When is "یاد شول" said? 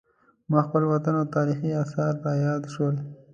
2.45-2.95